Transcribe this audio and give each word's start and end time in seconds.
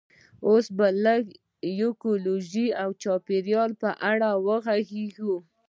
اوس 0.47 0.65
به 0.77 0.87
لږ 1.05 1.21
د 1.31 1.35
ایکولوژي 1.79 2.65
یا 2.75 2.85
چاپیریال 3.03 3.71
په 3.81 3.89
اړه 4.11 4.29
وغږیږو 4.45 5.35